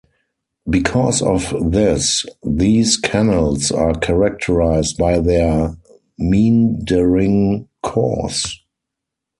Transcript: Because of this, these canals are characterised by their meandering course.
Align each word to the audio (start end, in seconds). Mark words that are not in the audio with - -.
Because 0.67 1.21
of 1.21 1.53
this, 1.63 2.25
these 2.43 2.97
canals 2.97 3.71
are 3.71 3.93
characterised 3.93 4.97
by 4.97 5.19
their 5.19 5.77
meandering 6.17 7.67
course. 7.83 8.61